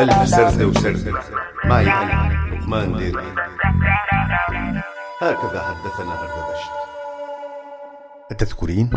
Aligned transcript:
ألف 0.00 0.28
سردة 0.28 0.66
وسردة 0.66 1.20
معي 1.64 1.90
أنا 1.90 2.54
لقمان 2.54 2.96
ديري 2.96 3.34
هكذا 5.22 5.62
حدثنا 5.62 6.14
هردبشت 6.14 6.70
أتذكرين؟ 8.30 8.90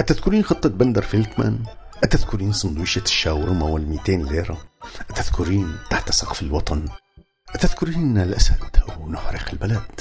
أتذكرين 0.00 0.44
خطة 0.44 0.68
بندر 0.68 1.02
فيلتمان؟ 1.02 1.58
أتذكرين 2.04 2.52
سندويشة 2.52 3.02
الشاورما 3.02 3.66
والميتين 3.66 4.24
ليرة؟ 4.26 4.58
أتذكرين 5.10 5.76
تحت 5.90 6.10
سقف 6.12 6.42
الوطن؟ 6.42 6.84
أتذكرين 7.54 8.18
الأسد 8.18 8.76
أو 8.88 9.08
نحرق 9.10 9.48
البلد؟ 9.52 10.00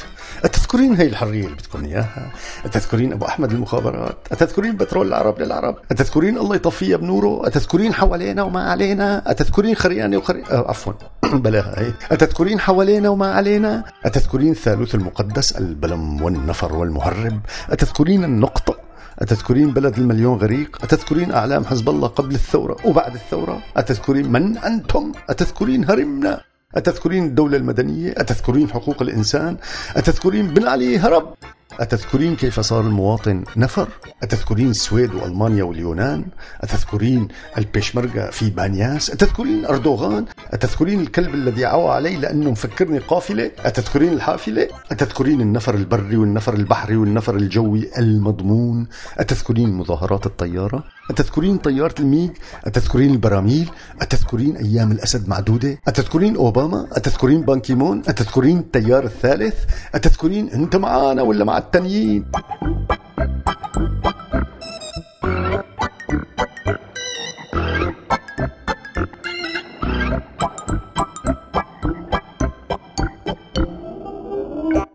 أتذكرين 0.75 0.95
هي 0.95 1.07
الحرية 1.07 1.45
اللي 1.45 1.55
بدكم 1.55 1.85
إياها؟ 1.85 2.31
أتذكرين 2.65 3.13
أبو 3.13 3.25
أحمد 3.25 3.51
المخابرات؟ 3.51 4.17
أتذكرين 4.31 4.77
بترول 4.77 5.07
العرب 5.07 5.41
للعرب؟ 5.41 5.75
أتذكرين 5.91 6.37
الله 6.37 6.55
يطفيها 6.55 6.97
بنوره؟ 6.97 7.47
أتذكرين 7.47 7.93
حوالينا 7.93 8.43
وما 8.43 8.71
علينا؟ 8.71 9.31
أتذكرين 9.31 9.75
خريانة 9.75 10.17
وخري... 10.17 10.43
أه 10.51 10.69
عفوا 10.69 10.93
بلاها 11.43 11.81
هي 11.81 11.93
أتذكرين 12.11 12.59
حوالينا 12.59 13.09
وما 13.09 13.33
علينا؟ 13.33 13.83
أتذكرين 14.05 14.51
الثالوث 14.51 14.95
المقدس 14.95 15.51
البلم 15.51 16.21
والنفر 16.21 16.75
والمهرب؟ 16.75 17.39
أتذكرين 17.69 18.23
النقطة 18.23 18.75
أتذكرين 19.19 19.71
بلد 19.71 19.97
المليون 19.97 20.37
غريق 20.37 20.77
أتذكرين 20.83 21.31
أعلام 21.31 21.65
حزب 21.65 21.89
الله 21.89 22.07
قبل 22.07 22.35
الثورة 22.35 22.77
وبعد 22.85 23.13
الثورة 23.13 23.61
أتذكرين 23.77 24.31
من 24.31 24.57
أنتم 24.57 25.11
أتذكرين 25.29 25.85
هرمنا 25.89 26.41
أتذكرين 26.77 27.25
الدولة 27.25 27.57
المدنية؟ 27.57 28.13
أتذكرين 28.17 28.69
حقوق 28.69 29.01
الإنسان؟ 29.01 29.57
أتذكرين 29.95 30.47
بن 30.47 30.67
علي 30.67 30.97
هرب؟ 30.97 31.33
أتذكرين 31.79 32.35
كيف 32.35 32.59
صار 32.59 32.81
المواطن 32.81 33.43
نفر؟ 33.57 33.87
أتذكرين 34.23 34.69
السويد 34.69 35.13
وألمانيا 35.15 35.63
واليونان؟ 35.63 36.25
أتذكرين 36.61 37.27
البيشمركة 37.57 38.29
في 38.29 38.49
بانياس؟ 38.49 39.09
أتذكرين 39.09 39.65
أردوغان؟ 39.65 40.25
أتذكرين 40.53 40.99
الكلب 40.99 41.33
الذي 41.33 41.65
عوى 41.65 41.89
علي 41.89 42.17
لأنه 42.17 42.51
مفكرني 42.51 42.97
قافلة؟ 42.99 43.51
أتذكرين 43.59 44.13
الحافلة؟ 44.13 44.67
أتذكرين 44.91 45.41
النفر 45.41 45.75
البري 45.75 46.17
والنفر 46.17 46.53
البحري 46.53 46.95
والنفر 46.95 47.35
الجوي 47.35 47.89
المضمون؟ 47.97 48.87
أتذكرين 49.17 49.73
مظاهرات 49.73 50.25
الطيارة؟ 50.25 50.83
أتذكرين 51.09 51.57
طيارة 51.57 51.95
الميج؟ 51.99 52.31
أتذكرين 52.65 53.11
البراميل؟ 53.11 53.69
أتذكرين 54.01 54.55
أيام 54.57 54.91
الأسد 54.91 55.29
معدودة؟ 55.29 55.77
أتذكرين 55.87 56.35
أوباما؟ 56.35 56.87
أتذكرين 56.91 57.41
بانكيمون؟ 57.41 57.99
أتذكرين 58.07 58.57
التيار 58.59 59.03
الثالث؟ 59.03 59.55
أتذكرين 59.95 60.49
أنت 60.49 60.75
معانا 60.75 61.21
ولا 61.21 61.45
مع 61.45 61.57
التانيين؟ 61.57 62.25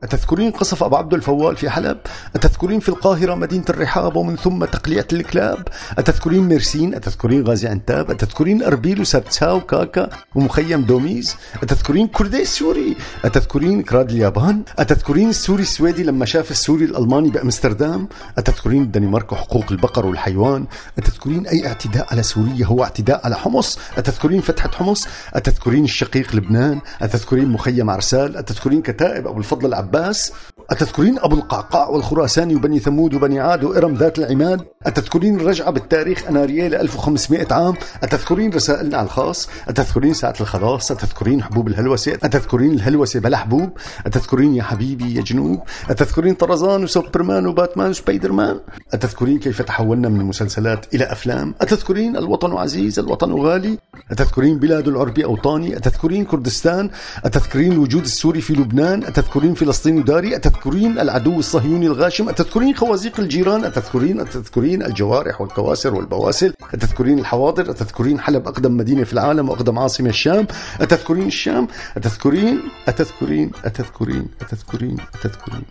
أتذكرين 0.04 0.50
قصف 0.50 0.82
أبو 0.82 0.96
عبد 0.96 1.14
الفوال 1.14 1.56
في 1.56 1.70
حلب؟ 1.70 1.98
أتذكرين 2.36 2.80
في 2.80 2.88
القاهرة 2.88 3.34
مدينة 3.34 3.64
الرحاب 3.68 4.16
ومن 4.16 4.36
ثم 4.36 4.64
تقلية 4.64 5.06
الكلاب؟ 5.12 5.68
أتذكرين 5.98 6.48
ميرسين 6.48 6.94
أتذكرين 6.94 7.46
غازي 7.46 7.68
عنتاب؟ 7.68 8.10
أتذكرين 8.10 8.62
أربيل 8.62 9.00
وسرتسا 9.00 9.50
وكاكا 9.50 10.08
ومخيم 10.34 10.82
دوميز؟ 10.82 11.36
أتذكرين 11.62 12.06
كردي 12.08 12.42
السوري؟ 12.42 12.96
أتذكرين 13.24 13.82
كراد 13.82 14.10
اليابان؟ 14.10 14.62
أتذكرين 14.78 15.28
السوري 15.28 15.62
السويدي 15.62 16.02
لما 16.02 16.24
شاف 16.24 16.50
السوري 16.50 16.84
الألماني 16.84 17.30
بأمستردام؟ 17.30 18.08
أتذكرين 18.38 18.82
الدنمارك 18.82 19.32
وحقوق 19.32 19.64
البقر 19.70 20.06
والحيوان؟ 20.06 20.66
أتذكرين 20.98 21.46
أي 21.46 21.66
اعتداء 21.66 22.06
على 22.10 22.22
سوريا 22.22 22.66
هو 22.66 22.84
اعتداء 22.84 23.20
على 23.24 23.36
حمص؟ 23.36 23.78
أتذكرين 23.98 24.40
فتحة 24.40 24.70
حمص؟ 24.70 25.06
أتذكرين 25.34 25.84
الشقيق 25.84 26.34
لبنان؟ 26.36 26.80
أتذكرين 27.02 27.48
مخيم 27.48 27.90
عرسال؟ 27.90 28.36
أتذكرين 28.36 28.82
كتائب 28.82 29.26
أبو 29.26 29.38
الفضل 29.38 29.66
العباس؟ 29.66 29.89
عباس 29.90 30.32
أتذكرين 30.70 31.18
أبو 31.18 31.34
القعقاع 31.36 31.88
والخراساني 31.88 32.54
وبني 32.54 32.78
ثمود 32.78 33.14
وبني 33.14 33.40
عاد 33.40 33.64
وإرم 33.64 33.94
ذات 33.94 34.18
العماد؟ 34.18 34.60
أتذكرين 34.86 35.40
الرجعة 35.40 35.70
بالتاريخ 35.70 36.26
أناريال 36.28 36.74
1500 36.74 37.46
عام؟ 37.50 37.74
أتذكرين 38.02 38.52
رسائلنا 38.52 38.96
على 38.96 39.04
الخاص 39.04 39.48
أتذكرين 39.68 40.14
ساعة 40.14 40.34
الخلاص؟ 40.40 40.90
أتذكرين 40.90 41.42
حبوب 41.42 41.68
الهلوسة؟ 41.68 42.12
أتذكرين 42.12 42.72
الهلوسة 42.72 43.20
بلا 43.20 43.36
حبوب؟ 43.36 43.70
أتذكرين 44.06 44.54
يا 44.54 44.62
حبيبي 44.62 45.14
يا 45.14 45.22
جنوب؟ 45.22 45.60
أتذكرين 45.90 46.34
طرزان 46.34 46.84
وسوبرمان 46.84 47.46
وباتمان 47.46 47.90
وسبايدر 47.90 48.32
مان 48.32 48.60
أتذكرين 48.94 49.38
كيف 49.38 49.62
تحولنا 49.62 50.08
من 50.08 50.20
المسلسلات 50.20 50.94
إلى 50.94 51.04
أفلام؟ 51.04 51.54
أتذكرين 51.60 52.16
الوطن 52.16 52.52
عزيز 52.52 52.98
الوطن 52.98 53.32
غالي؟ 53.32 53.78
أتذكرين 54.10 54.58
بلاد 54.58 54.88
العرب 54.88 55.18
أوطاني؟ 55.18 55.76
أتذكرين 55.76 56.24
كردستان؟ 56.24 56.90
أتذكرين 57.24 57.72
الوجود 57.72 58.02
السوري 58.02 58.40
في 58.40 58.54
لبنان؟ 58.54 59.04
أتذكرين 59.04 59.54
فلسطين 59.54 60.04
داري 60.04 60.36
أتذكرين 60.60 60.98
العدو 60.98 61.38
الصهيوني 61.38 61.86
الغاشم؟ 61.86 62.28
أتذكرين 62.28 62.76
خوازيق 62.76 63.20
الجيران؟ 63.20 63.64
أتذكرين 63.64 64.20
أتذكرين 64.20 64.82
الجوارح 64.82 65.40
والكواسر 65.40 65.94
والبواسل؟ 65.94 66.54
أتذكرين 66.74 67.18
الحواضر؟ 67.18 67.70
أتذكرين 67.70 68.20
حلب 68.20 68.48
أقدم 68.48 68.76
مدينة 68.76 69.04
في 69.04 69.12
العالم 69.12 69.48
وأقدم 69.48 69.78
عاصمة 69.78 70.08
الشام؟ 70.08 70.46
أتذكرين 70.80 71.26
الشام؟ 71.26 71.68
أتذكرين 71.96 72.62
أتذكرين 72.88 73.50
أتذكرين 73.64 74.28
أتذكرين 74.40 74.96
أتذكرين 75.14 75.62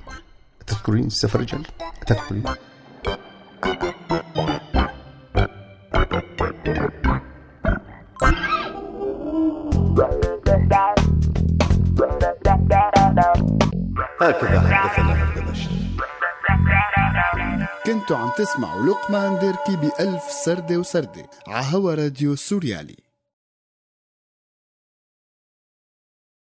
أتذكرين 0.61 1.05
السفرجل 1.07 1.63
أتذكرين. 2.01 2.43
هكذا 14.21 14.59
حدثنا 14.61 15.13
هردبشت 15.13 15.69
كنتوا 17.85 18.17
عم 18.17 18.29
تسمعوا 18.37 18.85
لقمان 18.85 19.39
ديركي 19.39 19.75
بألف 19.75 20.23
سردة 20.23 20.77
وسردة 20.77 21.29
عهوا 21.47 21.95
راديو 21.95 22.35
سوريالي. 22.35 23.08